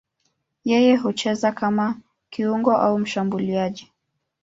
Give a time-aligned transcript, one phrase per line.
[0.69, 1.95] Yeye hucheza kama
[2.29, 3.91] kiungo au mshambuliaji.